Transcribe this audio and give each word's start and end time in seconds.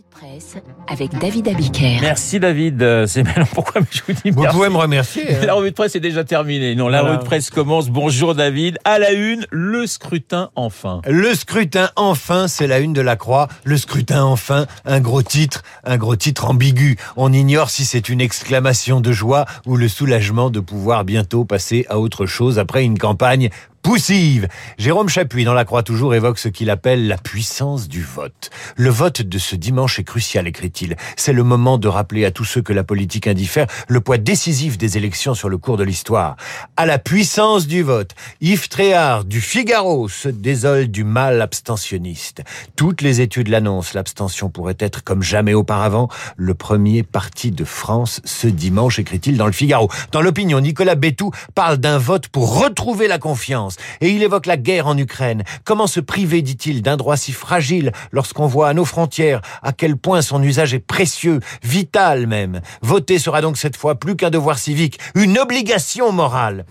revue 0.00 0.08
de 0.08 0.10
presse 0.10 0.56
avec 0.88 1.18
David 1.18 1.48
Abiker. 1.48 1.98
Merci 2.00 2.40
David. 2.40 2.82
Euh, 2.82 3.06
C'est 3.06 3.22
maintenant 3.22 3.46
pourquoi 3.54 3.80
je 3.90 4.00
vous 4.06 4.12
dis 4.24 4.30
Vous 4.30 4.42
merci. 4.42 4.56
pouvez 4.56 4.68
me 4.70 4.76
remercier. 4.76 5.34
hein. 5.34 5.46
La 5.46 5.54
revue 5.54 5.70
de 5.70 5.74
presse 5.74 5.94
est 5.96 6.00
déjà 6.00 6.24
terminée. 6.24 6.74
Non, 6.74 6.88
la 6.88 7.00
Voilà. 7.00 7.14
revue 7.16 7.22
de 7.24 7.26
presse 7.26 7.50
commence. 7.50 7.88
Bonjour 7.90 8.34
David. 8.34 8.78
À 8.84 8.98
la 8.98 9.12
une, 9.12 9.46
le 9.50 9.86
scrutin 9.86 10.50
enfin. 10.56 11.00
Le 11.06 11.34
scrutin 11.34 11.90
enfin, 11.96 12.48
c'est 12.48 12.66
la 12.66 12.78
une 12.78 12.92
de 12.92 13.00
la 13.00 13.16
Croix. 13.16 13.48
Le 13.64 13.76
scrutin 13.76 14.24
enfin, 14.24 14.66
un 14.84 15.00
gros 15.00 15.22
titre, 15.22 15.62
un 15.84 15.96
gros 15.96 16.16
titre 16.16 16.46
ambigu. 16.48 16.96
On 17.16 17.32
ignore 17.32 17.70
si 17.70 17.84
c'est 17.84 18.08
une 18.08 18.20
exclamation 18.20 19.00
de 19.00 19.12
joie 19.12 19.44
ou 19.66 19.76
le 19.76 19.88
soulagement 19.88 20.50
de 20.50 20.60
pouvoir 20.60 21.04
bientôt 21.04 21.44
passer 21.44 21.84
à 21.88 21.98
autre 21.98 22.26
chose 22.26 22.58
après 22.58 22.84
une 22.84 22.98
campagne 22.98 23.50
poussive. 23.82 24.48
Jérôme 24.78 25.08
Chapuis, 25.08 25.44
dans 25.44 25.54
la 25.54 25.64
Croix 25.64 25.82
toujours, 25.82 26.14
évoque 26.14 26.38
ce 26.38 26.48
qu'il 26.48 26.70
appelle 26.70 27.08
la 27.08 27.16
puissance 27.16 27.88
du 27.88 28.02
vote. 28.02 28.50
Le 28.76 28.90
vote 28.90 29.22
de 29.22 29.38
ce 29.38 29.56
dimanche 29.56 29.98
est 29.98 30.04
crucial, 30.04 30.46
écrit-il. 30.46 30.96
C'est 31.16 31.32
le 31.32 31.42
moment 31.42 31.78
de 31.78 31.88
rappeler 31.88 32.24
à 32.24 32.30
tous 32.30 32.44
ceux 32.44 32.62
que 32.62 32.72
la 32.72 32.84
politique 32.84 33.26
indiffère 33.26 33.66
le 33.88 34.00
poids 34.00 34.18
décisif 34.18 34.78
des 34.78 34.96
élections 34.96 35.34
sur 35.34 35.48
le 35.48 35.58
cours 35.58 35.76
de 35.76 35.84
l'histoire. 35.84 36.36
À 36.76 36.86
la 36.86 36.98
puissance 36.98 37.66
du 37.66 37.82
vote, 37.82 38.10
Yves 38.40 38.68
Tréhard 38.68 39.24
du 39.24 39.40
Figaro 39.40 40.08
se 40.08 40.28
désole 40.28 40.88
du 40.88 41.04
mal 41.04 41.40
abstentionniste. 41.40 42.42
Toutes 42.76 43.02
les 43.02 43.20
études 43.20 43.48
l'annoncent, 43.48 43.92
l'abstention 43.94 44.50
pourrait 44.50 44.76
être, 44.78 45.02
comme 45.02 45.22
jamais 45.22 45.54
auparavant, 45.54 46.08
le 46.36 46.54
premier 46.54 47.02
parti 47.02 47.50
de 47.50 47.64
France 47.64 48.20
ce 48.24 48.46
dimanche, 48.46 48.98
écrit-il 48.98 49.36
dans 49.36 49.46
le 49.46 49.52
Figaro. 49.52 49.88
Dans 50.12 50.20
l'opinion, 50.20 50.60
Nicolas 50.60 50.94
Bétou 50.94 51.30
parle 51.54 51.78
d'un 51.78 51.98
vote 51.98 52.28
pour 52.28 52.60
retrouver 52.60 53.08
la 53.08 53.18
confiance. 53.18 53.69
Et 54.00 54.10
il 54.10 54.22
évoque 54.22 54.46
la 54.46 54.56
guerre 54.56 54.86
en 54.86 54.96
Ukraine. 54.96 55.44
Comment 55.64 55.86
se 55.86 56.00
priver, 56.00 56.42
dit-il, 56.42 56.82
d'un 56.82 56.96
droit 56.96 57.16
si 57.16 57.32
fragile 57.32 57.92
lorsqu'on 58.12 58.46
voit 58.46 58.68
à 58.68 58.74
nos 58.74 58.84
frontières 58.84 59.42
à 59.62 59.72
quel 59.72 59.96
point 59.96 60.22
son 60.22 60.42
usage 60.42 60.74
est 60.74 60.78
précieux, 60.78 61.40
vital 61.62 62.26
même. 62.26 62.60
Voter 62.82 63.18
sera 63.18 63.40
donc 63.40 63.56
cette 63.56 63.76
fois 63.76 63.94
plus 63.94 64.16
qu'un 64.16 64.30
devoir 64.30 64.58
civique, 64.58 64.98
une 65.14 65.38
obligation 65.38 66.12
morale. 66.12 66.64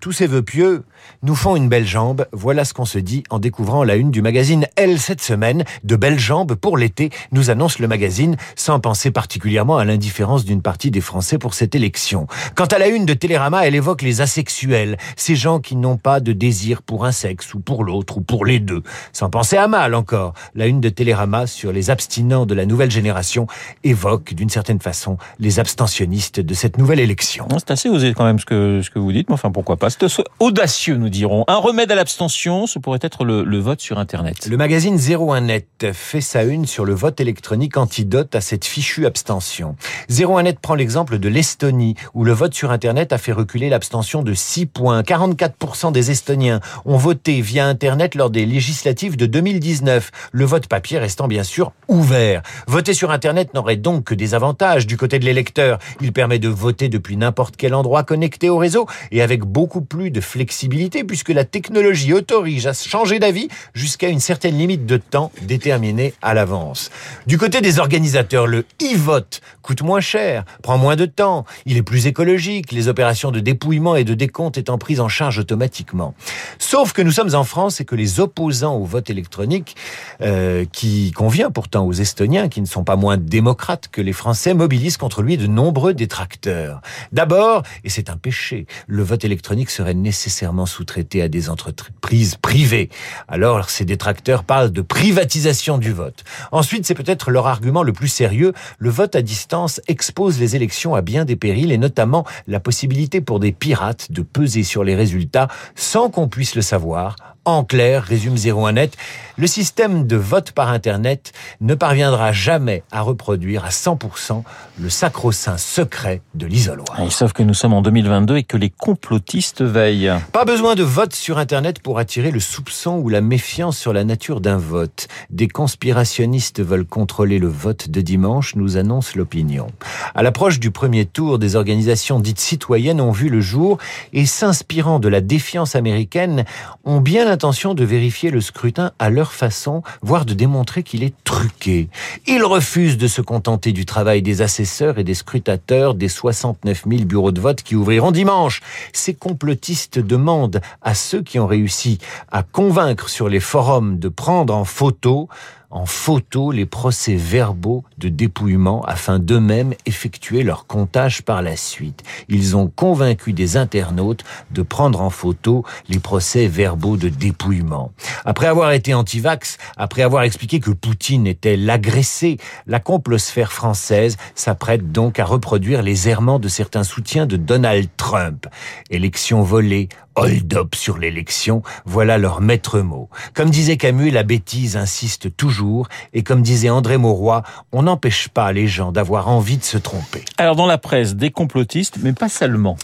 Tous 0.00 0.12
ces 0.12 0.26
vœux 0.26 0.42
pieux 0.42 0.84
nous 1.22 1.34
font 1.34 1.56
une 1.56 1.68
belle 1.68 1.86
jambe. 1.86 2.26
Voilà 2.32 2.64
ce 2.64 2.74
qu'on 2.74 2.84
se 2.84 2.98
dit 2.98 3.24
en 3.30 3.38
découvrant 3.38 3.84
la 3.84 3.96
une 3.96 4.10
du 4.10 4.22
magazine 4.22 4.66
Elle 4.76 5.00
cette 5.00 5.22
semaine. 5.22 5.64
De 5.84 5.96
belles 5.96 6.18
jambes 6.18 6.54
pour 6.54 6.76
l'été, 6.76 7.10
nous 7.32 7.50
annonce 7.50 7.78
le 7.78 7.88
magazine, 7.88 8.36
sans 8.54 8.80
penser 8.80 9.10
particulièrement 9.10 9.78
à 9.78 9.84
l'indifférence 9.84 10.44
d'une 10.44 10.62
partie 10.62 10.90
des 10.90 11.00
Français 11.00 11.38
pour 11.38 11.54
cette 11.54 11.74
élection. 11.74 12.26
Quant 12.54 12.66
à 12.66 12.78
la 12.78 12.88
une 12.88 13.06
de 13.06 13.14
Télérama, 13.14 13.66
elle 13.66 13.74
évoque 13.74 14.02
les 14.02 14.20
asexuels, 14.20 14.96
ces 15.16 15.36
gens 15.36 15.60
qui 15.60 15.76
n'ont 15.76 15.96
pas 15.96 16.20
de 16.20 16.32
désir 16.46 16.82
pour 16.82 17.04
un 17.04 17.10
sexe 17.10 17.54
ou 17.54 17.58
pour 17.58 17.82
l'autre 17.82 18.18
ou 18.18 18.20
pour 18.20 18.44
les 18.44 18.60
deux. 18.60 18.84
Sans 19.12 19.30
penser 19.30 19.56
à 19.56 19.66
mal 19.66 19.96
encore, 19.96 20.32
la 20.54 20.68
une 20.68 20.80
de 20.80 20.88
Télérama 20.88 21.48
sur 21.48 21.72
les 21.72 21.90
abstinents 21.90 22.46
de 22.46 22.54
la 22.54 22.66
nouvelle 22.66 22.92
génération 22.92 23.48
évoque 23.82 24.32
d'une 24.32 24.48
certaine 24.48 24.78
façon 24.78 25.18
les 25.40 25.58
abstentionnistes 25.58 26.38
de 26.38 26.54
cette 26.54 26.78
nouvelle 26.78 27.00
élection. 27.00 27.48
C'est 27.58 27.72
assez 27.72 27.88
osé 27.88 28.14
quand 28.14 28.24
même 28.24 28.38
ce 28.38 28.44
que, 28.44 28.80
ce 28.80 28.90
que 28.90 29.00
vous 29.00 29.10
dites, 29.10 29.28
mais 29.28 29.34
enfin 29.34 29.50
pourquoi 29.50 29.76
pas. 29.76 29.90
C'est 29.90 30.06
audacieux, 30.38 30.94
nous 30.94 31.08
dirons. 31.08 31.44
Un 31.48 31.56
remède 31.56 31.90
à 31.90 31.96
l'abstention, 31.96 32.68
ce 32.68 32.78
pourrait 32.78 33.00
être 33.02 33.24
le, 33.24 33.42
le 33.42 33.58
vote 33.58 33.80
sur 33.80 33.98
Internet. 33.98 34.46
Le 34.46 34.56
magazine 34.56 34.98
01net 34.98 35.92
fait 35.94 36.20
sa 36.20 36.44
une 36.44 36.64
sur 36.64 36.84
le 36.84 36.94
vote 36.94 37.20
électronique 37.20 37.76
antidote 37.76 38.36
à 38.36 38.40
cette 38.40 38.64
fichue 38.64 39.04
abstention. 39.04 39.74
01net 40.10 40.60
prend 40.62 40.76
l'exemple 40.76 41.18
de 41.18 41.28
l'Estonie, 41.28 41.96
où 42.14 42.22
le 42.22 42.32
vote 42.32 42.54
sur 42.54 42.70
Internet 42.70 43.12
a 43.12 43.18
fait 43.18 43.32
reculer 43.32 43.68
l'abstention 43.68 44.22
de 44.22 44.32
6 44.32 44.66
points. 44.66 45.02
44% 45.02 45.90
des 45.90 46.12
Estoniens 46.12 46.35
ont 46.84 46.96
voté 46.96 47.40
via 47.40 47.66
Internet 47.66 48.14
lors 48.14 48.30
des 48.30 48.46
législatives 48.46 49.16
de 49.16 49.26
2019, 49.26 50.10
le 50.32 50.44
vote 50.44 50.66
papier 50.66 50.98
restant 50.98 51.28
bien 51.28 51.42
sûr 51.42 51.72
ouvert. 51.88 52.42
Voter 52.66 52.94
sur 52.94 53.10
Internet 53.10 53.54
n'aurait 53.54 53.76
donc 53.76 54.04
que 54.04 54.14
des 54.14 54.34
avantages 54.34 54.86
du 54.86 54.96
côté 54.96 55.18
de 55.18 55.24
l'électeur. 55.24 55.78
Il 56.00 56.12
permet 56.12 56.38
de 56.38 56.48
voter 56.48 56.88
depuis 56.88 57.16
n'importe 57.16 57.56
quel 57.56 57.74
endroit 57.74 58.02
connecté 58.02 58.48
au 58.48 58.58
réseau 58.58 58.86
et 59.12 59.22
avec 59.22 59.42
beaucoup 59.42 59.80
plus 59.80 60.10
de 60.10 60.20
flexibilité 60.20 61.04
puisque 61.04 61.30
la 61.30 61.44
technologie 61.44 62.12
autorise 62.12 62.66
à 62.66 62.72
changer 62.72 63.18
d'avis 63.18 63.48
jusqu'à 63.74 64.08
une 64.08 64.20
certaine 64.20 64.58
limite 64.58 64.86
de 64.86 64.96
temps 64.96 65.30
déterminée 65.42 66.14
à 66.22 66.34
l'avance. 66.34 66.90
Du 67.26 67.38
côté 67.38 67.60
des 67.60 67.78
organisateurs, 67.78 68.46
le 68.46 68.64
e-vote 68.82 69.40
coûte 69.62 69.82
moins 69.82 70.00
cher, 70.00 70.44
prend 70.62 70.78
moins 70.78 70.96
de 70.96 71.06
temps, 71.06 71.44
il 71.64 71.76
est 71.76 71.82
plus 71.82 72.06
écologique, 72.06 72.72
les 72.72 72.88
opérations 72.88 73.30
de 73.30 73.40
dépouillement 73.40 73.96
et 73.96 74.04
de 74.04 74.14
décompte 74.14 74.58
étant 74.58 74.78
prises 74.78 75.00
en 75.00 75.08
charge 75.08 75.38
automatiquement. 75.38 76.14
Sauf 76.58 76.92
que 76.92 77.02
nous 77.02 77.12
sommes 77.12 77.34
en 77.34 77.44
France 77.44 77.80
et 77.80 77.84
que 77.84 77.94
les 77.94 78.20
opposants 78.20 78.76
au 78.76 78.84
vote 78.84 79.10
électronique, 79.10 79.76
euh, 80.20 80.64
qui 80.72 81.12
convient 81.12 81.50
pourtant 81.50 81.86
aux 81.86 81.92
Estoniens, 81.92 82.48
qui 82.48 82.60
ne 82.60 82.66
sont 82.66 82.84
pas 82.84 82.96
moins 82.96 83.16
démocrates 83.16 83.88
que 83.88 84.00
les 84.00 84.12
Français, 84.12 84.54
mobilisent 84.54 84.96
contre 84.96 85.22
lui 85.22 85.36
de 85.36 85.46
nombreux 85.46 85.94
détracteurs. 85.94 86.80
D'abord, 87.12 87.62
et 87.84 87.90
c'est 87.90 88.10
un 88.10 88.16
péché, 88.16 88.66
le 88.86 89.02
vote 89.02 89.24
électronique 89.24 89.70
serait 89.70 89.94
nécessairement 89.94 90.66
sous-traité 90.66 91.22
à 91.22 91.28
des 91.28 91.50
entreprises 91.50 92.36
privées. 92.36 92.90
Alors, 93.28 93.70
ces 93.70 93.84
détracteurs 93.84 94.44
parlent 94.44 94.72
de 94.72 94.82
privatisation 94.82 95.78
du 95.78 95.92
vote. 95.92 96.24
Ensuite, 96.52 96.86
c'est 96.86 96.94
peut-être 96.94 97.30
leur 97.30 97.46
argument 97.46 97.82
le 97.82 97.92
plus 97.92 98.08
sérieux, 98.08 98.52
le 98.78 98.90
vote 98.90 99.16
à 99.16 99.22
distance 99.22 99.80
expose 99.88 100.38
les 100.38 100.56
élections 100.56 100.94
à 100.94 101.02
bien 101.02 101.24
des 101.24 101.36
périls 101.36 101.72
et 101.72 101.78
notamment 101.78 102.24
la 102.46 102.60
possibilité 102.60 103.20
pour 103.20 103.40
des 103.40 103.52
pirates 103.52 104.10
de 104.10 104.22
peser 104.22 104.62
sur 104.62 104.84
les 104.84 104.94
résultats 104.94 105.48
sans 105.74 106.10
qu'on 106.16 106.28
puisse 106.28 106.54
le 106.54 106.62
savoir. 106.62 107.35
En 107.46 107.62
clair, 107.62 108.02
résume 108.02 108.34
01net, 108.34 108.94
le 109.38 109.46
système 109.46 110.04
de 110.04 110.16
vote 110.16 110.50
par 110.50 110.70
Internet 110.70 111.32
ne 111.60 111.76
parviendra 111.76 112.32
jamais 112.32 112.82
à 112.90 113.02
reproduire 113.02 113.64
à 113.64 113.68
100% 113.68 114.42
le 114.80 114.90
sacro-saint 114.90 115.56
secret 115.56 116.22
de 116.34 116.46
l'isoloir. 116.46 117.00
Et 117.00 117.10
sauf 117.10 117.32
que 117.34 117.44
nous 117.44 117.54
sommes 117.54 117.74
en 117.74 117.82
2022 117.82 118.38
et 118.38 118.42
que 118.42 118.56
les 118.56 118.70
complotistes 118.70 119.62
veillent. 119.62 120.12
Pas 120.32 120.44
besoin 120.44 120.74
de 120.74 120.82
vote 120.82 121.14
sur 121.14 121.38
Internet 121.38 121.78
pour 121.80 122.00
attirer 122.00 122.32
le 122.32 122.40
soupçon 122.40 122.98
ou 122.98 123.08
la 123.08 123.20
méfiance 123.20 123.78
sur 123.78 123.92
la 123.92 124.02
nature 124.02 124.40
d'un 124.40 124.56
vote. 124.56 125.06
Des 125.30 125.46
conspirationnistes 125.46 126.60
veulent 126.60 126.86
contrôler 126.86 127.38
le 127.38 127.48
vote 127.48 127.90
de 127.90 128.00
dimanche, 128.00 128.56
nous 128.56 128.76
annonce 128.76 129.14
l'opinion. 129.14 129.68
À 130.16 130.24
l'approche 130.24 130.58
du 130.58 130.72
premier 130.72 131.06
tour, 131.06 131.38
des 131.38 131.54
organisations 131.54 132.18
dites 132.18 132.40
citoyennes 132.40 133.00
ont 133.00 133.12
vu 133.12 133.28
le 133.28 133.40
jour 133.40 133.78
et 134.12 134.26
s'inspirant 134.26 134.98
de 134.98 135.08
la 135.08 135.20
défiance 135.20 135.76
américaine, 135.76 136.44
ont 136.84 137.00
bien 137.00 137.35
l'intention 137.36 137.74
de 137.74 137.84
vérifier 137.84 138.30
le 138.30 138.40
scrutin 138.40 138.92
à 138.98 139.10
leur 139.10 139.34
façon, 139.34 139.82
voire 140.00 140.24
de 140.24 140.32
démontrer 140.32 140.82
qu'il 140.82 141.02
est 141.02 141.12
truqué. 141.22 141.90
Ils 142.26 142.42
refusent 142.42 142.96
de 142.96 143.08
se 143.08 143.20
contenter 143.20 143.72
du 143.72 143.84
travail 143.84 144.22
des 144.22 144.40
assesseurs 144.40 144.98
et 144.98 145.04
des 145.04 145.12
scrutateurs 145.12 145.92
des 145.92 146.08
69 146.08 146.84
000 146.88 147.04
bureaux 147.04 147.32
de 147.32 147.40
vote 147.42 147.62
qui 147.62 147.76
ouvriront 147.76 148.10
dimanche. 148.10 148.62
Ces 148.94 149.12
complotistes 149.12 149.98
demandent 149.98 150.62
à 150.80 150.94
ceux 150.94 151.20
qui 151.20 151.38
ont 151.38 151.46
réussi 151.46 151.98
à 152.32 152.42
convaincre 152.42 153.10
sur 153.10 153.28
les 153.28 153.40
forums 153.40 153.98
de 153.98 154.08
prendre 154.08 154.54
en 154.54 154.64
photo 154.64 155.28
en 155.70 155.86
photo 155.86 156.52
les 156.52 156.66
procès 156.66 157.14
verbaux 157.14 157.84
de 157.98 158.08
dépouillement 158.08 158.82
afin 158.84 159.18
d'eux-mêmes 159.18 159.74
effectuer 159.84 160.42
leur 160.42 160.66
comptage 160.66 161.22
par 161.22 161.42
la 161.42 161.56
suite. 161.56 162.02
Ils 162.28 162.56
ont 162.56 162.68
convaincu 162.68 163.32
des 163.32 163.56
internautes 163.56 164.24
de 164.50 164.62
prendre 164.62 165.00
en 165.00 165.10
photo 165.10 165.64
les 165.88 165.98
procès 165.98 166.46
verbaux 166.46 166.96
de 166.96 167.08
dépouillement. 167.08 167.92
Après 168.24 168.46
avoir 168.46 168.72
été 168.72 168.94
anti-vax, 168.94 169.58
après 169.76 170.02
avoir 170.02 170.22
expliqué 170.22 170.60
que 170.60 170.70
Poutine 170.70 171.26
était 171.26 171.56
l'agressé, 171.56 172.38
la 172.66 172.80
complosphère 172.80 173.52
française 173.52 174.16
s'apprête 174.34 174.92
donc 174.92 175.18
à 175.18 175.24
reproduire 175.24 175.82
les 175.82 176.08
errements 176.08 176.38
de 176.38 176.48
certains 176.48 176.84
soutiens 176.84 177.26
de 177.26 177.36
Donald 177.36 177.88
Trump. 177.96 178.46
Élection 178.90 179.42
volée, 179.42 179.88
hold-up 180.16 180.74
sur 180.74 180.98
l'élection, 180.98 181.62
voilà 181.84 182.18
leur 182.18 182.40
maître 182.40 182.80
mot. 182.80 183.08
Comme 183.34 183.50
disait 183.50 183.76
Camus, 183.76 184.10
la 184.10 184.22
bêtise 184.22 184.76
insiste 184.76 185.36
toujours, 185.36 185.88
et 186.12 186.22
comme 186.22 186.42
disait 186.42 186.70
André 186.70 186.96
Mauroy, 186.96 187.42
on 187.72 187.82
n'empêche 187.84 188.28
pas 188.28 188.52
les 188.52 188.66
gens 188.66 188.92
d'avoir 188.92 189.28
envie 189.28 189.58
de 189.58 189.64
se 189.64 189.78
tromper. 189.78 190.24
Alors 190.38 190.56
dans 190.56 190.66
la 190.66 190.78
presse, 190.78 191.14
des 191.14 191.30
complotistes, 191.30 191.98
mais 192.02 192.12
pas 192.12 192.28
seulement. 192.28 192.76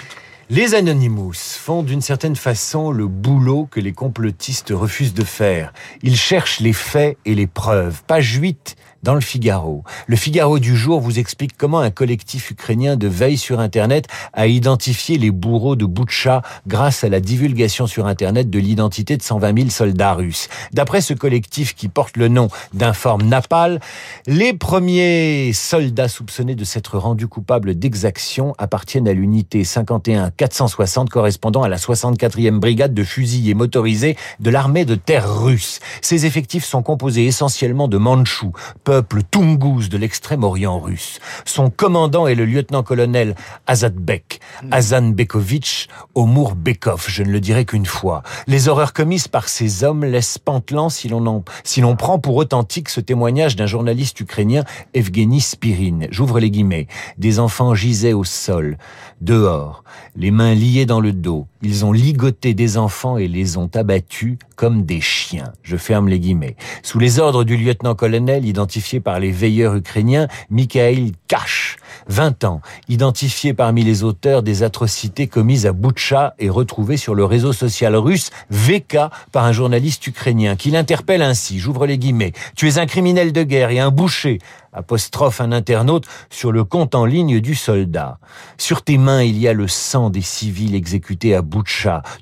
Les 0.54 0.74
Anonymous 0.74 1.32
font 1.32 1.82
d'une 1.82 2.02
certaine 2.02 2.36
façon 2.36 2.92
le 2.92 3.06
boulot 3.06 3.66
que 3.70 3.80
les 3.80 3.94
complotistes 3.94 4.70
refusent 4.70 5.14
de 5.14 5.24
faire. 5.24 5.72
Ils 6.02 6.14
cherchent 6.14 6.60
les 6.60 6.74
faits 6.74 7.16
et 7.24 7.34
les 7.34 7.46
preuves. 7.46 8.02
Page 8.06 8.34
8 8.34 8.76
dans 9.02 9.14
le 9.14 9.20
Figaro. 9.20 9.82
Le 10.06 10.16
Figaro 10.16 10.58
du 10.58 10.76
jour 10.76 11.00
vous 11.00 11.18
explique 11.18 11.56
comment 11.56 11.80
un 11.80 11.90
collectif 11.90 12.50
ukrainien 12.50 12.96
de 12.96 13.08
veille 13.08 13.36
sur 13.36 13.58
Internet 13.60 14.06
a 14.32 14.46
identifié 14.46 15.18
les 15.18 15.30
bourreaux 15.30 15.74
de 15.74 15.84
Boutcha 15.84 16.42
grâce 16.66 17.02
à 17.02 17.08
la 17.08 17.20
divulgation 17.20 17.86
sur 17.86 18.06
Internet 18.06 18.48
de 18.48 18.58
l'identité 18.58 19.16
de 19.16 19.22
120 19.22 19.56
000 19.58 19.70
soldats 19.70 20.14
russes. 20.14 20.48
D'après 20.72 21.00
ce 21.00 21.14
collectif 21.14 21.74
qui 21.74 21.88
porte 21.88 22.16
le 22.16 22.28
nom 22.28 22.48
d'Informe 22.74 23.22
Napal, 23.22 23.80
les 24.26 24.52
premiers 24.52 25.52
soldats 25.52 26.08
soupçonnés 26.08 26.54
de 26.54 26.64
s'être 26.64 26.98
rendus 26.98 27.28
coupables 27.28 27.74
d'exaction 27.74 28.54
appartiennent 28.58 29.08
à 29.08 29.12
l'unité 29.12 29.64
51 29.64 30.30
460 30.42 31.08
correspondant 31.08 31.62
à 31.62 31.68
la 31.68 31.76
64e 31.76 32.58
brigade 32.58 32.94
de 32.94 33.04
fusiliers 33.04 33.54
motorisés 33.54 34.16
de 34.40 34.50
l'armée 34.50 34.84
de 34.84 34.96
terre 34.96 35.32
russe. 35.32 35.78
Ces 36.00 36.26
effectifs 36.26 36.64
sont 36.64 36.82
composés 36.82 37.26
essentiellement 37.26 37.86
de 37.86 37.96
Mandchous, 37.96 38.52
peuple 38.82 39.22
toungouz 39.22 39.88
de 39.88 39.96
l'extrême-orient 39.96 40.80
russe. 40.80 41.20
Son 41.44 41.70
commandant 41.70 42.26
est 42.26 42.34
le 42.34 42.44
lieutenant-colonel 42.44 43.36
Azadbek, 43.68 44.40
Azan 44.72 45.10
Bekovitch 45.10 45.86
Omur 46.16 46.56
Bekov, 46.56 47.04
je 47.06 47.22
ne 47.22 47.30
le 47.30 47.38
dirai 47.38 47.64
qu'une 47.64 47.86
fois. 47.86 48.24
Les 48.48 48.66
horreurs 48.66 48.94
commises 48.94 49.28
par 49.28 49.48
ces 49.48 49.84
hommes 49.84 50.04
laissent 50.04 50.38
pantelant 50.38 50.88
si 50.88 51.08
l'on 51.08 51.44
si 51.62 51.82
prend 51.96 52.18
pour 52.18 52.34
authentique 52.34 52.88
ce 52.88 52.98
témoignage 53.00 53.54
d'un 53.54 53.66
journaliste 53.66 54.18
ukrainien, 54.18 54.64
Evgeny 54.92 55.40
Spirin. 55.40 56.00
J'ouvre 56.10 56.40
les 56.40 56.50
guillemets. 56.50 56.88
Des 57.16 57.38
enfants 57.38 57.76
gisaient 57.76 58.12
au 58.12 58.24
sol, 58.24 58.76
dehors, 59.20 59.84
les 60.16 60.31
mains 60.32 60.54
liées 60.54 60.86
dans 60.86 61.00
le 61.00 61.12
dos. 61.12 61.46
Ils 61.64 61.84
ont 61.84 61.92
ligoté 61.92 62.54
des 62.54 62.76
enfants 62.76 63.18
et 63.18 63.28
les 63.28 63.56
ont 63.56 63.70
abattus 63.74 64.36
comme 64.56 64.84
des 64.84 65.00
chiens. 65.00 65.52
Je 65.62 65.76
ferme 65.76 66.08
les 66.08 66.18
guillemets. 66.18 66.56
Sous 66.82 66.98
les 66.98 67.20
ordres 67.20 67.44
du 67.44 67.56
lieutenant-colonel, 67.56 68.44
identifié 68.44 68.98
par 68.98 69.20
les 69.20 69.30
veilleurs 69.30 69.76
ukrainiens, 69.76 70.26
Mikhail 70.50 71.12
Kash, 71.28 71.76
20 72.08 72.44
ans, 72.44 72.60
identifié 72.88 73.54
parmi 73.54 73.84
les 73.84 74.02
auteurs 74.02 74.42
des 74.42 74.64
atrocités 74.64 75.28
commises 75.28 75.66
à 75.66 75.72
Boutcha 75.72 76.34
et 76.40 76.50
retrouvé 76.50 76.96
sur 76.96 77.14
le 77.14 77.24
réseau 77.24 77.52
social 77.52 77.94
russe 77.94 78.30
VK 78.50 78.98
par 79.30 79.44
un 79.44 79.52
journaliste 79.52 80.04
ukrainien 80.06 80.56
qui 80.56 80.70
l'interpelle 80.70 81.22
ainsi, 81.22 81.58
j'ouvre 81.60 81.86
les 81.86 81.98
guillemets, 81.98 82.32
tu 82.56 82.68
es 82.68 82.78
un 82.78 82.86
criminel 82.86 83.32
de 83.32 83.42
guerre 83.44 83.70
et 83.70 83.78
un 83.78 83.90
boucher, 83.90 84.40
apostrophe 84.72 85.40
un 85.40 85.52
internaute 85.52 86.06
sur 86.30 86.50
le 86.50 86.64
compte 86.64 86.94
en 86.94 87.04
ligne 87.04 87.40
du 87.40 87.54
soldat. 87.54 88.18
Sur 88.58 88.82
tes 88.82 88.98
mains, 88.98 89.22
il 89.22 89.38
y 89.38 89.46
a 89.48 89.52
le 89.52 89.68
sang 89.68 90.10
des 90.10 90.22
civils 90.22 90.74
exécutés 90.74 91.34
à 91.34 91.42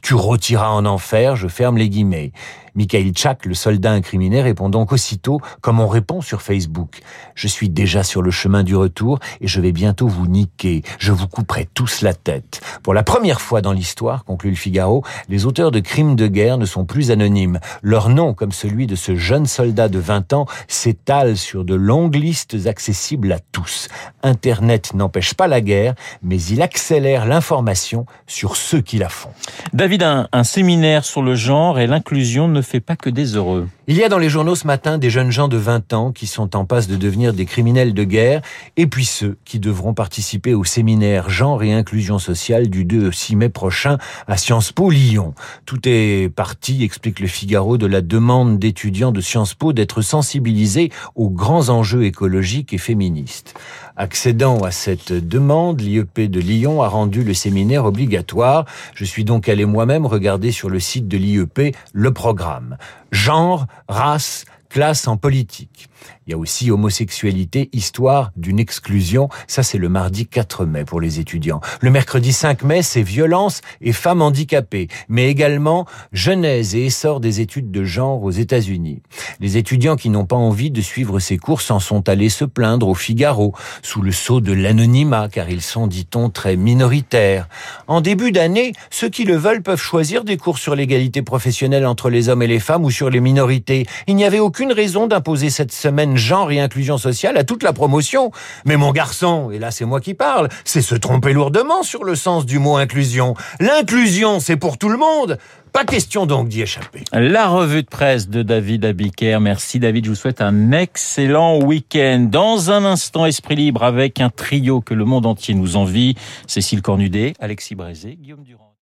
Tu 0.03 0.15
retiras 0.15 0.71
en 0.71 0.85
enfer, 0.87 1.37
je 1.37 1.49
ferme 1.49 1.79
les 1.79 1.89
guillemets. 1.89 2.33
Mikhail 2.75 3.11
Tchak, 3.13 3.47
le 3.47 3.55
soldat 3.55 3.93
incriminé, 3.93 4.43
répond 4.43 4.69
donc 4.69 4.93
aussitôt, 4.93 5.41
comme 5.61 5.81
on 5.81 5.89
répond 5.89 6.21
sur 6.21 6.43
Facebook. 6.43 7.01
Je 7.35 7.49
suis 7.49 7.69
déjà 7.69 8.03
sur 8.03 8.23
le 8.23 8.31
chemin 8.31 8.63
du 8.63 8.77
retour 8.77 9.19
et 9.41 9.49
je 9.49 9.61
vais 9.61 9.73
bientôt 9.73 10.09
vous 10.09 10.27
niquer. 10.27 10.83
Je 10.99 11.13
vous 11.13 11.27
couperai 11.27 11.69
tous 11.73 12.03
la 12.03 12.15
tête. 12.15 12.61
Pour 12.83 12.95
la 12.95 13.03
première 13.03 13.41
fois 13.41 13.61
dans 13.61 13.73
l'histoire, 13.73 14.25
conclut 14.25 14.51
le 14.51 14.57
Figaro, 14.57 15.05
les 15.29 15.47
auteurs 15.47 15.71
de 15.71 15.81
crimes 15.81 16.17
de 16.17 16.27
guerre 16.27 16.59
ne 16.59 16.67
sont 16.67 16.85
plus 16.85 17.11
anonymes. 17.11 17.61
Leur 17.83 18.09
nom, 18.09 18.35
comme 18.35 18.53
celui 18.53 18.87
de 18.87 18.97
ce 18.97 19.17
jeune 19.17 19.47
soldat 19.47 19.89
de 19.89 19.99
20 19.99 20.33
ans, 20.33 20.47
s'étale 20.69 21.37
sur 21.37 21.65
de 21.65 21.75
longues 21.75 22.17
listes 22.17 22.67
accessibles 22.67 23.33
à 23.33 23.39
tous. 23.53 23.89
Internet 24.23 24.95
n'empêche 24.95 25.35
pas 25.35 25.47
la 25.47 25.61
guerre, 25.61 25.95
mais 26.23 26.41
il 26.41 26.63
accélère 26.63 27.27
l'information 27.27 28.07
sur 28.27 28.57
ceux 28.57 28.81
qui 28.81 28.99
la 28.99 29.09
font. 29.09 29.31
David, 29.73 30.03
un, 30.03 30.29
un 30.33 30.45
séminaire 30.45 31.05
sur 31.05 31.23
le 31.23 31.35
genre 31.35 31.79
et 31.79 31.87
l'inclusion 31.87 32.49
ne 32.61 32.65
fait 32.65 32.81
pas 32.81 32.97
que 32.97 33.11
des 33.11 33.37
heureux. 33.37 33.69
Il 33.91 33.97
y 33.97 34.05
a 34.05 34.09
dans 34.09 34.19
les 34.19 34.29
journaux 34.29 34.55
ce 34.55 34.69
matin 34.69 34.99
des 34.99 35.11
jeunes 35.11 35.33
gens 35.33 35.49
de 35.49 35.57
20 35.57 35.95
ans 35.95 36.13
qui 36.13 36.29
sont 36.29 36.55
en 36.55 36.65
passe 36.65 36.87
de 36.87 36.95
devenir 36.95 37.33
des 37.33 37.45
criminels 37.45 37.93
de 37.93 38.05
guerre, 38.05 38.41
et 38.77 38.87
puis 38.87 39.05
ceux 39.05 39.37
qui 39.45 39.59
devront 39.59 39.95
participer 39.95 40.55
au 40.55 40.63
séminaire 40.63 41.29
Genre 41.29 41.61
et 41.65 41.73
Inclusion 41.73 42.21
Sociale 42.21 42.71
du 42.71 42.85
2 42.85 43.09
au 43.09 43.11
6 43.11 43.35
mai 43.35 43.49
prochain 43.49 43.99
à 44.29 44.37
Sciences 44.37 44.71
Po 44.71 44.91
Lyon. 44.91 45.35
Tout 45.67 45.81
est 45.87 46.33
parti, 46.33 46.85
explique 46.85 47.19
le 47.19 47.27
Figaro, 47.27 47.79
de 47.79 47.87
la 47.87 48.01
demande 48.01 48.61
d'étudiants 48.61 49.11
de 49.11 49.21
Sciences 49.21 49.55
Po 49.55 49.73
d'être 49.73 50.03
sensibilisés 50.03 50.93
aux 51.17 51.29
grands 51.29 51.69
enjeux 51.69 52.05
écologiques 52.05 52.73
et 52.73 52.79
féministes. 52.79 53.59
Accédant 53.97 54.61
à 54.61 54.71
cette 54.71 55.13
demande, 55.13 55.81
l'IEP 55.81 56.31
de 56.31 56.41
Lyon 56.41 56.81
a 56.81 56.89
rendu 56.89 57.25
le 57.25 57.35
séminaire 57.35 57.85
obligatoire. 57.85 58.67
Je 58.95 59.05
suis 59.05 59.25
donc 59.25 59.49
allé 59.49 59.65
moi-même 59.65 60.07
regarder 60.07 60.53
sur 60.53 60.71
le 60.71 60.79
site 60.79 61.09
de 61.09 61.19
l'IEP 61.19 61.77
le 61.93 62.13
programme. 62.13 62.79
Genre, 63.13 63.67
race, 63.89 64.45
classe 64.69 65.07
en 65.09 65.17
politique. 65.17 65.89
Il 66.31 66.35
y 66.35 66.37
a 66.37 66.39
aussi 66.39 66.71
homosexualité, 66.71 67.71
histoire 67.73 68.31
d'une 68.37 68.61
exclusion. 68.61 69.29
Ça, 69.49 69.65
c'est 69.65 69.79
le 69.79 69.89
mardi 69.89 70.29
4 70.29 70.65
mai 70.65 70.85
pour 70.85 71.01
les 71.01 71.19
étudiants. 71.19 71.61
Le 71.81 71.91
mercredi 71.91 72.33
5 72.33 72.63
mai, 72.63 72.83
c'est 72.83 73.03
violence 73.03 73.63
et 73.81 73.93
femmes 73.93 74.23
handicapées, 74.23 74.87
mais 75.09 75.29
également 75.29 75.87
genèse 76.13 76.77
et 76.77 76.87
essor 76.87 77.19
des 77.19 77.41
études 77.41 77.73
de 77.73 77.83
genre 77.83 78.23
aux 78.23 78.31
États-Unis. 78.31 79.03
Les 79.41 79.57
étudiants 79.57 79.97
qui 79.97 80.09
n'ont 80.09 80.25
pas 80.25 80.37
envie 80.37 80.71
de 80.71 80.81
suivre 80.81 81.19
ces 81.19 81.37
cours 81.37 81.63
s'en 81.63 81.81
sont 81.81 82.09
allés 82.09 82.29
se 82.29 82.45
plaindre 82.45 82.87
au 82.87 82.95
Figaro, 82.95 83.53
sous 83.83 84.01
le 84.01 84.13
sceau 84.13 84.41
de 84.41 84.53
l'anonymat, 84.53 85.29
car 85.29 85.51
ils 85.51 85.63
sont, 85.63 85.89
dit-on, 85.89 86.31
très 86.31 86.55
minoritaires. 86.55 87.49
En 87.89 88.01
début 88.01 88.31
d'année, 88.31 88.73
ceux 88.91 89.09
qui 89.09 89.25
le 89.25 89.35
veulent 89.35 89.65
peuvent 89.65 89.83
choisir 89.83 90.23
des 90.23 90.37
cours 90.37 90.59
sur 90.59 90.77
l'égalité 90.77 91.23
professionnelle 91.23 91.87
entre 91.87 92.09
les 92.09 92.29
hommes 92.29 92.43
et 92.43 92.47
les 92.47 92.61
femmes 92.61 92.85
ou 92.85 92.93
sur 92.93 93.11
les 93.11 93.19
minorités. 93.19 93.85
Il 94.07 94.15
n'y 94.15 94.25
avait 94.25 94.39
aucune 94.39 94.73
raison 94.73 95.09
d'imposer 95.09 95.51
cette 95.51 95.73
semaine 95.73 96.19
genre 96.21 96.53
et 96.53 96.61
inclusion 96.61 96.99
sociale 96.99 97.37
à 97.37 97.45
toute 97.45 97.63
la 97.63 97.73
promotion. 97.73 98.31
Mais 98.65 98.77
mon 98.77 98.93
garçon, 98.93 99.51
et 99.51 99.59
là 99.59 99.71
c'est 99.71 99.85
moi 99.85 100.01
qui 100.01 100.15
parle, 100.15 100.49
c'est 100.65 100.83
se 100.83 100.95
tromper 100.95 101.33
lourdement 101.33 101.83
sur 101.83 102.05
le 102.05 102.15
sens 102.15 102.47
du 102.47 102.59
mot 102.59 102.77
inclusion. 102.77 103.35
L'inclusion, 103.59 104.39
c'est 104.41 104.57
pour 104.57 104.79
tout 104.79 104.89
le 104.89 104.97
monde. 104.97 105.39
Pas 105.73 105.85
question 105.85 106.27
donc 106.27 106.49
d'y 106.49 106.63
échapper. 106.63 107.05
La 107.13 107.49
revue 107.49 107.83
de 107.83 107.89
presse 107.89 108.29
de 108.29 108.43
David 108.43 108.85
Abiker. 108.85 109.39
Merci 109.41 109.79
David, 109.79 110.05
je 110.05 110.11
vous 110.11 110.17
souhaite 110.17 110.41
un 110.41 110.73
excellent 110.73 111.59
week-end. 111.59 112.27
Dans 112.29 112.71
un 112.71 112.85
instant, 112.85 113.25
Esprit 113.25 113.57
Libre 113.57 113.85
avec 113.85 114.21
un 114.21 114.31
trio 114.31 114.81
que 114.81 114.95
le 114.95 115.05
monde 115.05 115.27
entier 115.27 115.55
nous 115.55 115.77
envie. 115.77 116.17
Cécile 116.47 116.83
Cornudet, 116.83 117.35
Alexis 117.39 117.77
Brézé, 117.77 118.19
Guillaume 118.21 118.43
Durand. 118.43 118.70